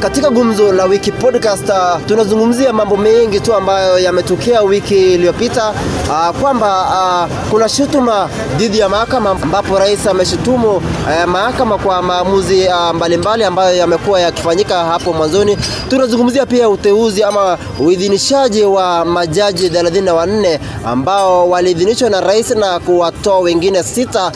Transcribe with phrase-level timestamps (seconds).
[0.00, 1.72] Katika gumzo la wiki podcast
[2.06, 5.74] tunazungumzia mambo mengi tu ambayo yametokea wiki iliyopita
[6.08, 12.66] uh, kwamba uh, kuna shutuma dhidi ya mahakama ambapo rais ameshutumu uh, mahakama kwa maamuzi
[12.68, 15.56] uh, mbalimbali ambayo yamekuwa yakifanyika hapo mwanzoni.
[15.88, 23.82] Tunazungumzia pia uteuzi ama uidhinishaji wa majaji 34 ambao waliidhinishwa na rais na kuwatoa wengine
[23.82, 24.32] sita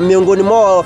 [0.00, 0.84] miongoni mwao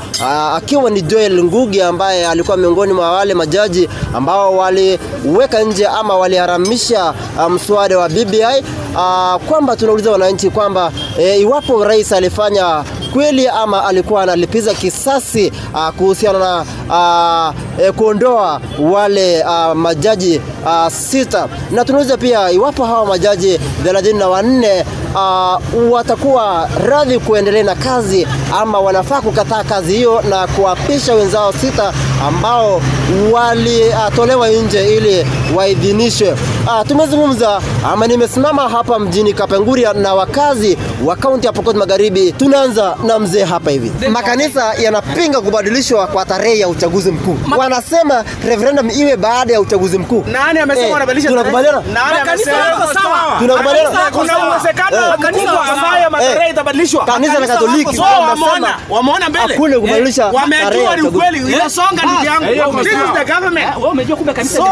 [0.56, 7.14] akiwa ni Joel Ngugi ambaye alikuwa miongoni mwa wale majaji ambao waliweka nje ama waliharamisha
[7.50, 8.64] mswada um, wa BBI
[8.94, 15.88] uh, kwamba tunauliza wananchi kwamba e, iwapo rais alifanya kweli ama alikuwa analipiza kisasi uh,
[15.88, 16.64] kuhusiana na
[17.78, 24.18] uh, e, kuondoa wale uh, majaji uh, sita, na tunauliza pia iwapo hawa majaji thelathini
[24.18, 28.26] na wanne uh, watakuwa radhi kuendelea na kazi
[28.60, 31.92] ama wanafaa kukataa kazi hiyo na kuapisha wenzao sita
[32.26, 32.80] ambao
[33.32, 36.32] walitolewa uh, nje ili waidhinishwe.
[36.66, 37.60] Uh, tumezungumza
[37.92, 42.32] ama nimesimama hapa mjini Kapenguria na wakazi wa kaunti ya Pokot Magharibi.
[42.32, 44.08] Tunaanza na mzee hapa hivi.
[44.08, 50.24] Makanisa yanapinga kubadilishwa kwa tarehe ya uchaguzi mkuu, wanasema referendum iwe baada ya uchaguzi mkuu.
[50.32, 51.82] Nani amesema Eh, wanabadilisha tunakubaliana?
[53.38, 53.90] Tunakubaliana?
[54.12, 54.96] Kuna uwezekano
[56.22, 56.54] Eh.
[57.06, 59.46] Kanisa la Katoliki wameona, wameona mbele.
[59.54, 62.78] hakuna kubadilisha Eh, tarehe Wamejua ni ukweli, inasonga ndugu yangu.
[62.84, 63.76] This is the government.
[63.76, 64.64] Wewe umejua kumbe kanisa So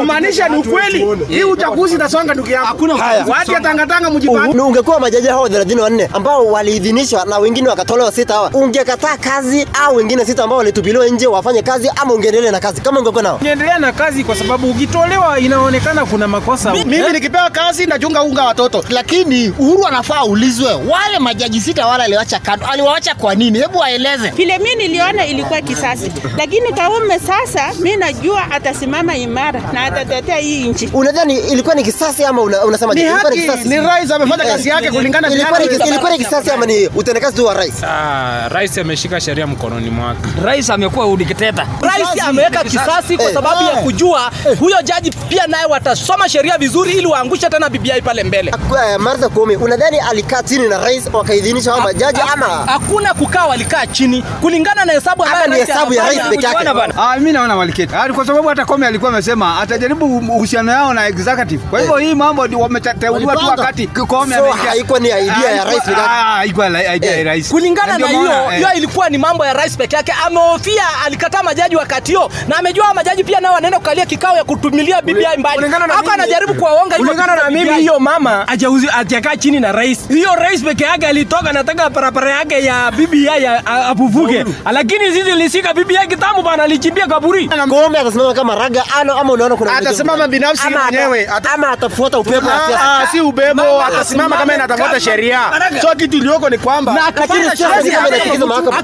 [0.00, 2.96] kumaanisha ni ukweli, hii uchaguzi itasonga ndugu yangu.
[2.96, 3.24] Haya.
[3.28, 4.58] Watu ya tangatanga mjipange.
[4.60, 10.24] Ungekuwa majaji hao 34 ambao waliidhinishwa na wengine wakatolewa sita hawa, ungekataa kazi au wengine
[10.24, 13.36] sita ambao walitupiliwa nje wafanye kazi ama ungeendelea na kazi kama ungekuwa nao?
[13.36, 16.72] Ungeendelea na kazi kwa sababu ukitolewa inaonekana kuna makosa.
[16.72, 18.84] Mimi nikipewa kazi nachunga unga watoto.
[18.88, 23.58] lakini Uhuru anafaa aulizwe wale majaji sita wale aliwacha kando, aliwawacha kwa nini?
[23.58, 24.30] Hebu aeleze.
[24.30, 30.68] Vile mi niliona ilikuwa kisasi, lakini Kaume sasa mi najua atasimama imara na atatetea hii
[30.68, 30.90] nchi.
[30.92, 33.68] Unadhani ilikuwa ni kisasi ama una, unasema Ni ilikuwa kisasi?
[33.68, 36.86] ni rais amefanya Eh, kazi yake kulingana na ilikuwa ni, ilikuwa ni kisasi ama ni
[36.86, 37.84] utendakazi tu wa rais?
[37.84, 40.20] Ah, rais ameshika sheria mkononi mwake.
[40.44, 41.66] Rais amekuwa udikteta.
[41.82, 43.34] Rais ameweka kisasi kwa Eh.
[43.34, 48.24] sababu ya kujua huyo jaji pia naye watasoma sheria vizuri ili waangushe tena BBI pale
[48.24, 48.54] mbele.
[48.98, 54.22] Martha Koome, unadhani alikaa chini na rais wakaidhinisha hao majaji ama Hakuna kukaa, walikaa chini
[54.22, 56.68] kulingana na hesabu ambayo ni hesabu ya rais peke yake?
[56.96, 57.94] Ah, mimi naona waliketi.
[57.94, 61.64] Ah, kwa sababu hata Koome alikuwa amesema atajaribu uhusiano yao na executive.
[61.70, 64.62] Kwa hivyo hii mambo wameteuliwa tu wakati Koome ameingia.
[64.70, 66.02] haikuwa ni idea ya rais peke yake?
[66.10, 67.48] Ah, haikuwa idea ya rais.
[67.48, 70.14] kulingana na hiyo eh, hiyo ilikuwa ni mambo ya rais peke yake.
[70.26, 75.02] Amehofia, alikataa majaji wakati hiyo, na amejua majaji pia nao wanaenda kukalia kikao ya kutumilia
[75.02, 75.54] BBI mbali.
[75.54, 78.88] kulingana na Hapa mimi- anajaribu kuwaonga kulingana na mimi hiyo mama hajauzi-
[79.28, 80.08] hajakaa chini na rais.
[80.08, 85.74] Hiyo rais peke yake alitoka nataka parapara yake ya bibi ya- apuvuke, lakini sisi lisika
[85.74, 87.48] bibi yake kitambo bana, alichimbia kaburi.
[87.68, 91.26] Koome atasimama kama raga ano ama unaona kuna Atasimama binafsi ama mwenyewe.
[91.28, 95.40] Ata- ama atafuata upepo Ah, ah, si ubebo, atasimama kama inatafuta sheria.
[95.80, 98.78] So kitu iliyoko ni kwamba Lakini siasa kama inatikisa mahakama.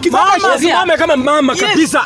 [0.55, 2.03] Asimame kama mama kabisa.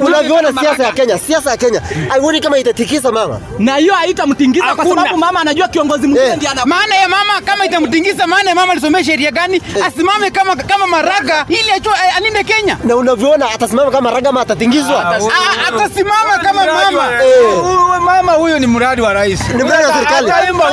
[0.00, 3.40] Unavyoona siasa ya Kenya, siasa ya Kenya haioni kama itatikisa mama.
[3.58, 6.36] na hiyo haitamtingiza kwa sababu mama anajua kiongozi mkuu Eh.
[6.36, 9.62] ndiye ana maana ya mama kama itamtingiza, maana ya mama alisomea sheria gani?
[9.86, 12.78] Asimame kama kama maraga ili achue eh, alinde Kenya.
[12.84, 15.04] Na unavyoona atasimama kama Maraga ama atatingizwa.
[15.14, 17.24] Ah, Atasimama kama mama.
[17.24, 18.00] Eh.
[18.00, 19.40] Mama huyo ni mradi wa rais.
[19.54, 20.26] Ni mradi wa serikali.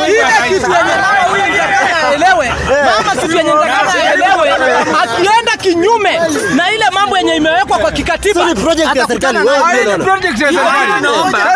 [0.07, 0.23] Ile
[0.59, 0.94] kitu yenye
[2.12, 2.52] aelewe
[2.98, 4.52] mama kitu yenye nitakana aelewe
[5.04, 6.20] akienda kinyume
[6.56, 9.38] na ile mambo yenye imewekwa kwa kikatiba ni project ya serikali.
[9.38, 11.06] Wewe hii ndio ni project ya serikali.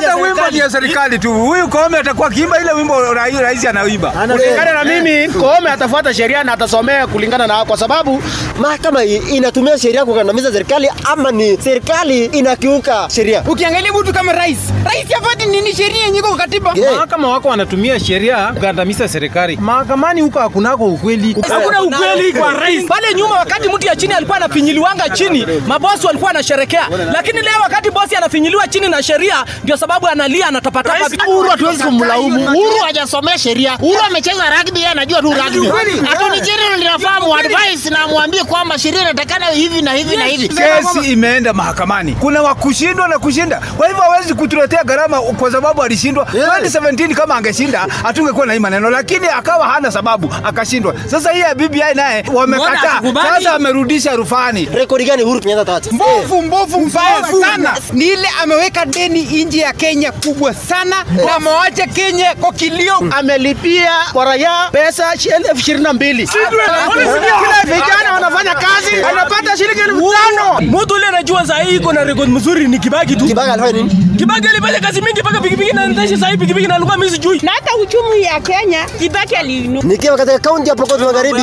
[0.01, 1.33] Sasa wimbo ni ya serikali tu.
[1.33, 4.11] Huyu Koome atakuwa kiimba ile wimbo rais anaimba.
[4.11, 8.23] kulingana na mimi Koome atafuata sheria na atasomea kulingana na kwa sababu
[8.59, 13.43] Mahakama inatumia sheria kukandamiza serikali ama ni serikali inakiuka sheria?
[13.47, 16.73] Ukiangalia mtu kama rais, rais afati nini sheria yenye iko kwa katiba?
[16.93, 19.57] Mahakama wako wanatumia sheria kukandamiza serikali.
[19.57, 21.35] Mahakamani huko hakunako ukweli.
[21.49, 26.29] hakuna ukweli kwa rais pale nyuma wakati mtu ya chini alikuwa anafinyiliwanga chini mabosi walikuwa
[26.31, 31.83] anasherekea, lakini leo wakati bosi anafinyiliwa chini na sheria ndio sababu analia anatapatapa Uhuru hatuwezi
[31.83, 32.45] kumlaumu.
[32.45, 33.77] Uhuru hajasomea sheria.
[33.81, 35.67] Uhuru amecheza rugby, yeye anajua tu rugby.
[36.11, 40.47] Atoni General linafahamu advice na amwambie kwamba sheria inatakana hivi na hivi na hivi.
[40.49, 43.61] Kesi imeenda mahakamani, kuna wakushindwa na kushinda.
[43.77, 46.23] Kwa hivyo hawezi kutuletea gharama kwa sababu alishindwa.
[46.25, 50.95] 2017 kama angeshinda hatungekuwa na hii maneno, lakini akawa hana sababu akashindwa.
[51.11, 53.01] Sasa hii ya BBI naye wamekataa,
[53.35, 54.69] Sasa amerudisha rufani.
[54.73, 55.91] Rekodi gani Uhuru Kenyatta ataacha?
[55.91, 60.95] mbovu mbovu mbaya sana ni ile ameweka deni nje ya Kenya kubwa sana
[61.25, 62.93] na amewacha Kenya kwa kilio.
[63.17, 69.79] amelipia kwa raia pesa shi- elfu ishirini na mbili kila vijana wanafanya kazi anapata shilingi
[69.79, 73.25] elfu tano Mtu ule anajua saa hii iko na rekodi mzuri ni Kibaki tu.
[73.25, 74.14] Kibaki alifanya nini?
[74.17, 77.39] Kibaki alifanya kazi mingi mpaka pikipiki na saa hii pikipiki na alikuwa mimi sijui.
[77.43, 79.83] na hata uchumi ya Kenya Kibaki aliinua.
[79.83, 81.41] Nikiwa katika kaunti ya Pokot Magharibi,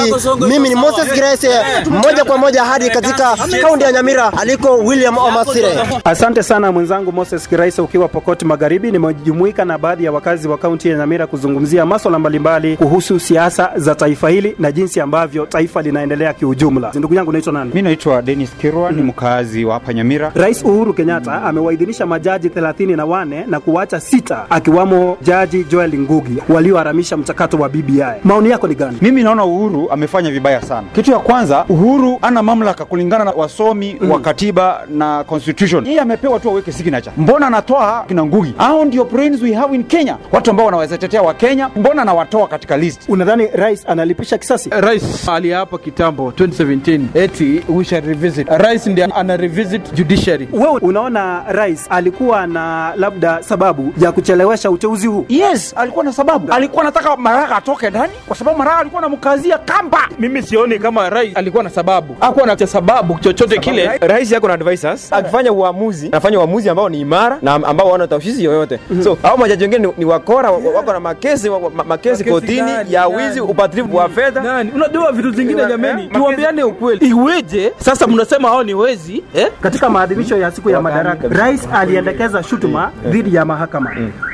[0.48, 1.48] mimi ni Moses Grace,
[1.90, 5.68] moja kwa moja hadi katika kaunti ya Nyamira aliko William Omasire.
[6.04, 8.90] Asante sana mwenzangu Moses Grace ukiwa Pokot Magharibi.
[8.90, 13.94] Nimejumuika na baadhi ya wakazi wa kaunti ya Nyamira kuzungumzia maswala mbalimbali kuhusu siasa za
[13.94, 16.92] taifa hili na jinsi ambavyo taifa linaendelea kiujumla.
[16.94, 17.70] Ndugu yangu naitwa nani?
[17.74, 20.32] Mimi naitwa Dennis Kirwa, ni mkazi wa hapa Nyamira.
[20.34, 27.56] Rais Uhuru Kenyatta amewaidhinisha majaji 34 na kuwacha sita akiwamo Jaji Joel Ngugi walioharamisha mchakato
[27.56, 28.02] wa BBI.
[28.24, 28.98] Maoni yako ni gani?
[29.02, 30.86] Mimi naona Uhuru amefanya vibaya sana.
[30.94, 35.86] Kitu ya kwanza, Uhuru ana mamlaka kulingana na wasomi wa katiba na constitution.
[35.86, 37.12] Yeye amepewa tu aweke signature.
[37.16, 38.54] Mbona anatoa kina Ngugi?
[38.58, 41.70] Hao ndio brains we have in Kenya, watu ambao wanaweza tetea wa Kenya.
[41.76, 43.08] Mbona anawatoa katika list?
[43.08, 44.70] Unadhani rais analipisha kisasi?
[44.70, 48.48] Rais aliapa kitambo 2017 eti we shall revisit.
[48.48, 50.48] Rais ndiye ana revisit judiciary.
[50.52, 55.26] Wewe unaona rais alikuwa na labda sababu ya kuchelewesha uteuzi huu?
[55.28, 56.52] Yes, alikuwa na sababu.
[56.52, 59.98] Alikuwa anataka Maraga atoke ndani kwa sababu Maraga alikuwa anamkazia kamba.
[60.18, 63.90] Mimi sioni kama rais alikuwa na sababu, hakuwa na sababu chochote kile.
[64.00, 68.44] rais yako na advisors akifanya uamuzi anafanya uamuzi ambao ni imara na ambao wana tafsiri
[68.44, 70.74] yoyote so hao majaji wengine ni, ni wakora yeah.
[70.74, 74.70] wako na makesi wa- wa- ma- makesi kotini ya wizi upatilifu wa fedha Nani?
[74.74, 77.06] Unajua vitu zingine Eh, jameni, eh, tuambiane ukweli.
[77.08, 79.48] Iweje sasa mnasema hao ni wezi eh?
[79.60, 83.90] Katika maadhimisho ya siku ya madaraka, rais aliendekeza shutuma dhidi ya mahakama.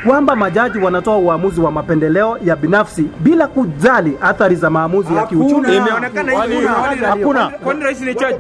[0.07, 5.77] Kwamba majaji wanatoa uamuzi wa mapendeleo ya binafsi bila kujali athari za maamuzi ya kiuchumi.
[5.77, 6.33] Imeonekana.
[7.09, 7.49] Hakuna.
[7.49, 8.39] Kwani rais ni jaji?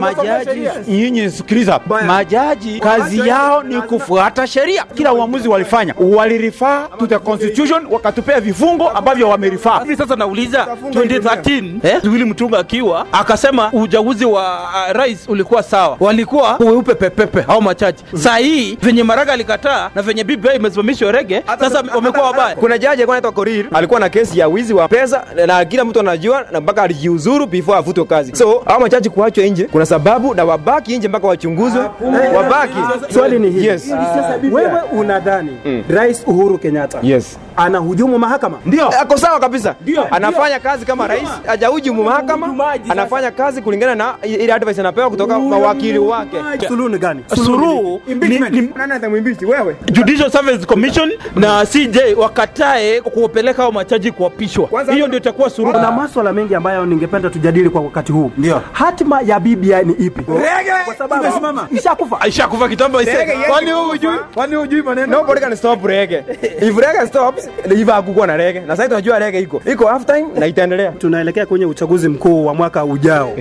[0.00, 1.80] majaji nyinyi sikiliza.
[2.06, 4.84] Majaji kazi yao ni kufuata sheria.
[4.94, 5.94] Kila uamuzi walifanya.
[5.98, 12.58] Walirifaa to the constitution wakatupea vifungo ambavyo wamerifaa Hivi sasa nauliza 2013 eh, Willy Mutunga
[12.58, 18.04] akiwa akasema uchaguzi wa uh, rais ulikuwa sawa, walikuwa weupe pepepe au machache.
[18.14, 22.56] Saa hii venye Maraga alikataa na venye BBI imesimamishwa rege, sasa wamekuwa wabaya.
[22.56, 26.00] kuna jaji alikuwa anaitwa Korir alikuwa na kesi ya wizi wa pesa na- kila mtu
[26.00, 28.36] anajua na mpaka alijiuzuru before afutwe kazi.
[28.36, 31.82] So hao majaji kuachwa nje kuna sababu na wabaki nje mpaka wachunguzwe
[32.36, 32.74] wabaki.
[33.14, 33.94] Swali ni hili, yes.
[34.52, 37.38] Wewe unadhani rais Uhuru Kenyatta yes.
[37.56, 38.58] anahujumu mahakama?
[38.66, 38.88] ndio.
[38.88, 39.74] Ako sawa kabisa.
[40.10, 45.98] Anafanya kazi kama rais hajahujumu mahakama anafanya kazi kulingana na ile advice anapewa kutoka mawakili
[45.98, 46.36] wake.
[46.68, 47.24] Suluhu ni gani?
[47.34, 48.00] Suluhu.
[48.06, 54.68] Ni, ni Judicial Service Commission na CJ wakatae kuwapeleka hao machaji kuapishwa.
[54.92, 55.72] Hiyo ndio itakuwa suluhu.
[55.74, 58.30] Kuna maswala mengi ambayo ningependa tujadili kwa wakati huu.
[58.38, 58.62] Ndio.
[58.72, 60.22] Hatima ya BBI ni ipi?
[60.84, 61.24] Kwa sababu
[61.76, 62.26] ishakufa.
[62.28, 63.26] Ishakufa kitambo ise.
[63.48, 64.18] Kwani wewe hujui?
[64.34, 65.06] Kwani hujui maneno?
[65.06, 66.24] nobody can stop rege.
[66.62, 68.60] if rege stops iva hakukuwa na rege.
[68.60, 72.54] na sasa tunajua rege iko iko half time na itaendelea Tunaelekea kwenye uchaguzi mkuu wa
[72.54, 73.32] mwaka ujao,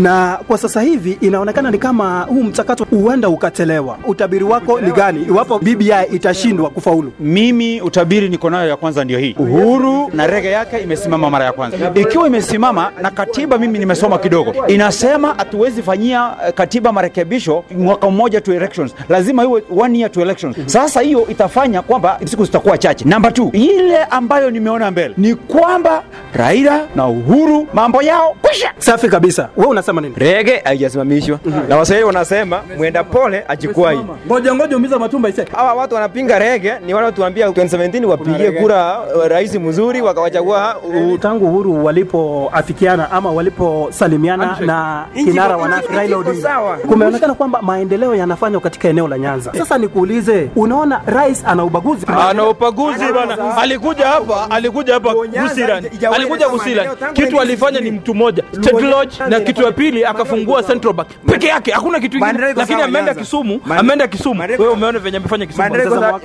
[0.00, 3.98] na kwa sasa hivi inaonekana ni kama huu mchakato huenda ukachelewa.
[4.06, 5.22] Utabiri wako ni gani?
[5.28, 7.12] Iwapo BBI itashindwa kufaulu?
[7.20, 9.34] mimi utabiri niko nayo ya kwanza ndio hii.
[9.38, 11.76] Uhuru na rege yake imesimama mara ya kwanza.
[11.94, 14.66] Ikiwa imesimama na katiba mimi nimesoma kidogo.
[14.66, 18.94] Inasema hatuwezi fanyia eh, katiba marekebisho mwaka mmoja tu elections.
[19.08, 20.56] Lazima iwe one year to elections.
[20.66, 23.04] Sasa hiyo itafanya kwamba siku zitakuwa chache.
[23.04, 26.02] Namba t ile ambayo nimeona mbele ni kwamba
[26.34, 28.72] raila na uhuru mambo yao kwisha.
[28.78, 29.48] Safi kabisa.
[29.56, 30.14] Wewe unasema nini?
[30.18, 31.38] Rege haijasimamishwa.
[31.68, 35.44] Na waswahili wanasema mwenda pole ajikwai Ngoja ngoja umiza matumba ise.
[35.56, 41.18] hawa watu wanapinga rege ni wale tuambia 2017 wapigie kura uh, rais mzuri wakawachagua uh,
[41.20, 48.60] Tangu Uhuru walipoafikiana ama waliposalimiana na kinara wa NASA Raila Odinga, kumeonekana kwamba maendeleo yanafanywa
[48.60, 49.52] katika eneo la Nyanza.
[49.58, 52.06] Sasa nikuulize, unaona rais ana ubaguzi?
[52.30, 53.56] Ana ubaguzi bwana.
[53.56, 55.84] Alikuja hapa, alikuja hapa Gusiran.
[56.14, 56.88] Alikuja Gusiran.
[57.12, 61.08] Kitu alifanya ni mtu mmoja, State Lodge na kitu ya pili akafungua Central Bank.
[61.26, 62.52] Peke yake, hakuna kitu kingine.
[62.56, 64.29] Lakini ameenda Kisumu, ameenda Kisumu.
[64.38, 65.68] Wewe umeona venye amefanya Kisumu.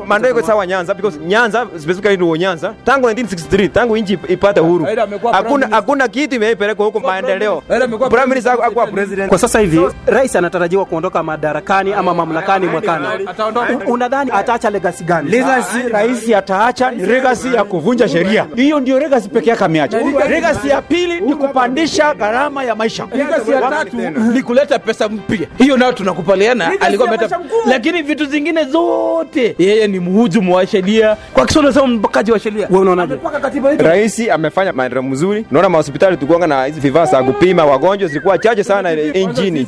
[0.07, 4.87] Mandela iko sawa Nyanza because Nyanza specifically ndio Nyanza tangu 1963 tangu nchi ipate uhuru.
[5.31, 7.63] Hakuna hakuna kitu imeipeleka huko maendeleo.
[8.09, 9.29] prime minister hakuwa president.
[9.29, 13.05] Kwa sasa hivi rais anatarajiwa kuondoka madarakani ama mamlakani mwakani.
[13.27, 13.77] Ataondoka.
[13.87, 15.29] Unadhani ataacha legacy gani?
[15.29, 18.45] legacy rais ataacha ni legacy ya kuvunja sheria.
[18.55, 19.99] Hiyo ndio legacy pekee yake ameacha.
[20.29, 23.07] Legacy ya pili ni kupandisha gharama ya maisha.
[23.13, 23.97] Legacy ya tatu
[24.33, 25.47] ni kuleta pesa mpya.
[25.57, 31.17] Hiyo nayo tunakubaliana, alikuwa ameleta, lakini vitu zingine zote yeye ni mhujumu wa sheria.
[31.33, 32.67] Kwa Kiswahili nasema mpakaji wa sheria.
[32.69, 33.13] Wewe unaonaje?
[33.15, 33.83] Mpaka katiba yetu.
[33.85, 38.63] rais amefanya maendeleo mzuri naona mahospitali tukuanga na hizi vifaa za kupima wagonjwa zilikuwa chache
[38.63, 39.67] sana nchini.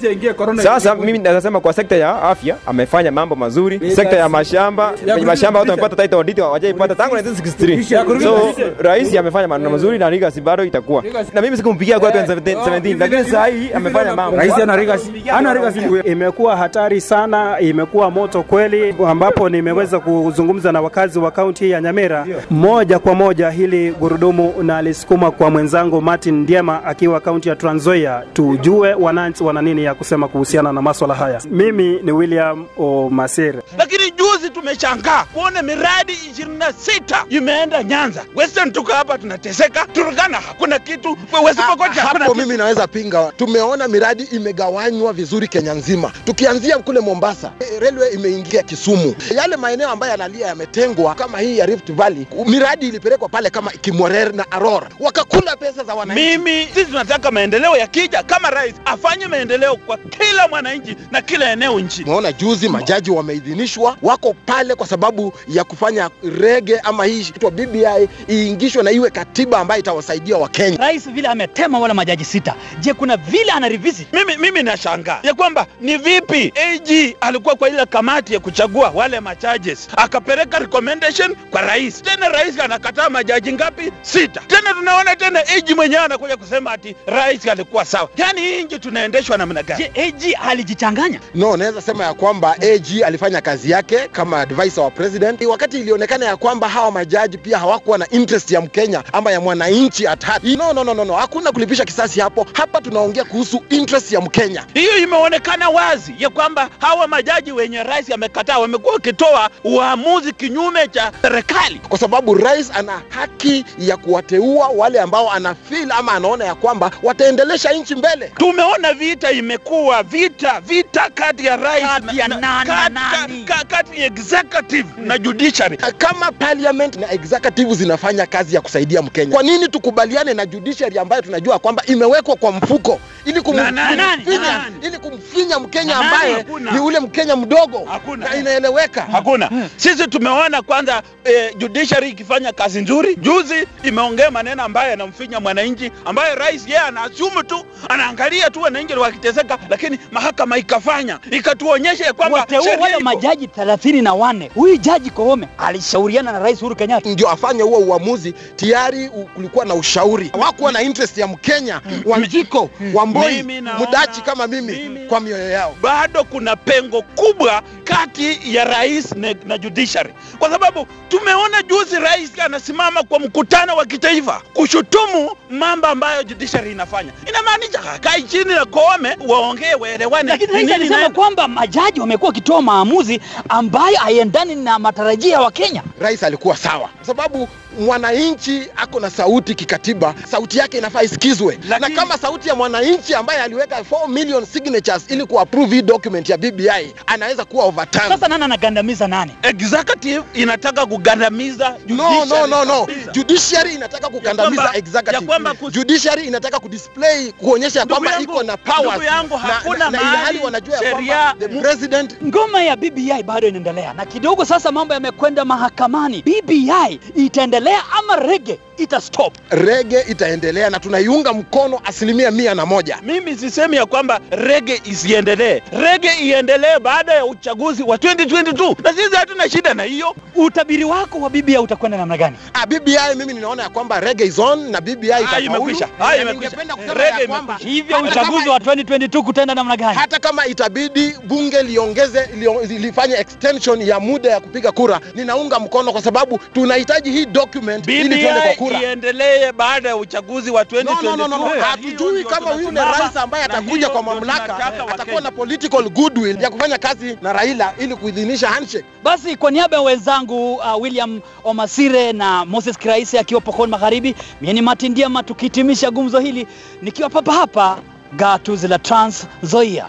[0.64, 5.60] Sasa mimi nasema kwa sekta ya afya amefanya mambo mazuri, sekta ya mashamba, kwenye mashamba
[5.60, 8.24] watu wamepata title deed hawajaipata tangu 1963.
[8.24, 11.04] So rais amefanya maendeleo mazuri na legacy bado itakuwa.
[11.34, 14.38] Na mimi sikumpigia kwa 2017 lakini sasa hii amefanya mambo.
[14.38, 15.80] Rais ana legacy, ana legacy.
[16.12, 22.26] Imekuwa hatari sana, imekuwa moto kweli, ambapo nimeweza kuzungumza na wakazi wa kaunti ya Nyamira
[22.50, 27.78] moja kwa moja, hili gurudumu na alisukuma kwa mwenzangu Martin Ndiema akiwa kaunti ya Trans
[27.82, 31.42] Nzoia, tujue wananchi wana nini ya kusema kuhusiana na maswala haya.
[31.52, 33.60] Mimi ni William Omasere.
[33.78, 38.26] lakini juzi tumeshangaa kuona miradi 26 imeenda Nyanza.
[38.36, 42.36] Western tuko hapa tunateseka, Turkana hakuna kitu, hakuna hapo kitu.
[42.36, 43.32] mimi naweza pinga.
[43.38, 47.80] Tumeona miradi imegawanywa vizuri Kenya nzima, tukianzia kule Mombasa, eh,
[48.12, 53.50] imeingia Kisumu, yale maeneo ambayo yanalia yametengwa kama hii ya Rift Valley, miradi ilipelekwa pale
[53.50, 56.24] kama Kimorer na Aror, wakakula pesa za wananchi.
[56.24, 61.80] Mimi sisi tunataka maendeleo yakija, kama rais afanye maendeleo kwa kila mwananchi na kila eneo
[61.80, 62.04] nchi.
[62.04, 66.10] Umeona juzi majaji wameidhinishwa, wako pale kwa sababu ya kufanya
[66.40, 70.78] rege ama hii itwa BBI iingishwe na iwe katiba ambayo itawasaidia Wakenya.
[70.78, 74.08] Rais vile ametema wala majaji sita, je, kuna vile ana revisit?
[74.14, 79.20] Mimi, mimi nashangaa ya kwamba ni vipi AG alikuwa kwa ile kamati ya kuchagua wale
[79.20, 83.92] machajes, akapeleka recommendation kwa rais, tena rais anakataa majaji ngapi?
[84.02, 84.42] Sita.
[84.48, 88.10] Tena tunaona tena AG mwenyewe anakuja kusema ati rais alikuwa sawa.
[88.18, 89.90] Yani hii nchi tunaendeshwa namna gani?
[89.96, 91.20] Je, AG alijichanganya?
[91.36, 96.26] No, naweza sema ya kwamba AG alifanya kazi yake kama advisor wa president, wakati ilionekana
[96.26, 100.44] ya kwamba hawa majaji pia hawakuwa na interest ya Mkenya ama ya mwananchi at heart.
[100.44, 101.14] No, no, no, no, no.
[101.14, 102.46] Hakuna kulipisha kisasi hapo.
[102.54, 104.66] Hapa tunaongea kuhusu interest ya Mkenya.
[104.74, 111.12] Hiyo imeonekana wazi ya kwamba hawa majaji wenye rais amekataa wamekuwa wakitoa uamuzi kinyume cha
[111.22, 116.56] serikali, kwa sababu rais ana haki ya kuwateua wale ambao ana feel ama anaona ya
[116.56, 118.32] kwamba wataendelesha nchi mbele.
[118.38, 123.44] Tumeona vita imekuwa vita vita kati ya rais Kati ya na- nani kati- nani?
[123.44, 125.78] ka- kati ya executive na judiciary.
[125.78, 131.22] Kama parliament na executive zinafanya kazi ya kusaidia Mkenya, kwa nini tukubaliane na judiciary ambayo
[131.22, 133.00] tunajua kwamba imewekwa kwa mfuko
[133.42, 138.30] kumfinya ili kumfinya Mkenya ambaye ni ule Mkenya mdogo Hakuna.
[138.30, 139.02] na inaeleweka.
[139.12, 139.50] Hakuna.
[139.78, 143.16] Sisi tumeona kwanza eh, judiciary ikifanya kazi nzuri.
[143.16, 149.58] Juzi imeongea maneno ambayo yanamfinya mwananchi, ambayo rais yeye anaasumu tu, anaangalia tu wananchi wakiteseka,
[149.70, 154.52] lakini mahakama ikafanya ikatuonyesha ya kwamba Wateua wale majaji thelathini na wanne.
[154.56, 158.32] Huyu jaji Koome alishauriana na Rais Uhuru Kenyatta ndio afanye huo uamuzi.
[158.56, 164.48] Tayari kulikuwa na ushauri, hawakuwa na interest ya Mkenya Wanjiko, Wamboi, Mimi naona- Mudachi kama
[164.48, 165.76] mimi kwa mioyo yao.
[165.82, 172.40] bado kuna pengo kubwa kati ya rais na, na judiciary, kwa sababu tumeona juzi rais
[172.40, 177.12] anasimama kwa mkutano wa kitaifa kushutumu mambo ambayo judiciary inafanya.
[177.30, 180.30] Inamaanisha kakai chini na Koome waongee, waelewane.
[180.30, 185.84] lakini rais alisema kwamba majaji wamekuwa wakitoa maamuzi ambayo haiendani na matarajio ya Wakenya.
[186.00, 191.60] Rais alikuwa sawa, kwa sababu mwananchi ako na sauti kikatiba, sauti yake inafaa isikizwe.
[191.80, 196.38] Na kama sauti ya mwananchi ambaye aliweka 4 million signatures ili kuapprove hii document ya
[196.38, 198.12] BBI anaweza kuwa overturned.
[198.12, 199.32] Sasa nani anagandamiza nani?
[199.44, 202.88] Executive inataka kugandamiza No, no, no, no.
[203.12, 208.88] Judiciary inataka kukandamiza kwamba- ya kwamba kus- Judiciary inataka kudisplay kuonyesha kwamba iko na powers.
[208.90, 212.76] ndugu yangu, hakuna na, na, na mahali ilhali wanajua ya kwamba the president Ngoma ya
[212.76, 216.22] BBI bado inaendelea na kidogo sasa mambo yamekwenda mahakamani.
[216.22, 219.34] BBI itaendelea ama rege ita stop?
[219.50, 222.98] rege itaendelea na tunaiunga mkono asilimia mia na moja.
[223.04, 229.16] Mimi sisemi ya kwamba rege isiendelee, rege iendelee baada ya uchaguzi wa 2022 na sisi
[229.16, 230.16] hatuna shida na hiyo.
[230.36, 232.36] Utabiri wako wa BBI utakwenda namna gani?
[232.54, 235.46] Ah, BBI mimi ninaona ya kwamba rege is on na BBI itafaulu.
[235.46, 235.88] imekwisha.
[236.00, 236.34] Ah, imekwisha.
[236.34, 239.98] ningependa kusema Rege ya kwamba Hivyo hata uchaguzi kama- wa 2022 kutaenda namna gani?
[239.98, 242.30] hata kama itabidi bunge liongeze
[242.68, 248.02] lifanye extension ya muda ya kupiga kura, ninaunga mkono kwa sababu tunahitaji hii document ili
[248.10, 248.82] tuende kwa BBI kura.
[248.82, 251.04] iendelee baada ya uchaguzi wa 2022.
[251.04, 251.62] No, no, no, no.
[251.62, 257.18] Hatujui kama yule rais ambaye atakuja kwa mamlaka atakuwa na political goodwill ya kufanya kazi
[257.22, 258.86] na Raila ili kuidhinisha handshake.
[259.04, 264.54] Basi kwa niaba ya wenzangu uh, William Omasire na Moses Kiraisi akiwa Pokoni Magharibi, mimi
[264.54, 266.48] ni Martin Diama, tukihitimisha gumzo hili
[266.82, 267.80] nikiwa papa hapa
[268.16, 269.88] gatuzi la Trans Nzoia.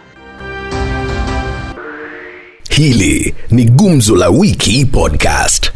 [2.70, 5.72] Hili ni Gumzo la Wiki Podcast.